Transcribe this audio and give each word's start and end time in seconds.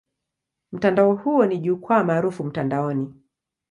Mtandao 0.71 1.15
huo 1.15 1.45
ni 1.45 1.57
jukwaa 1.57 2.03
maarufu 2.03 2.43
mtandaoni. 2.43 3.13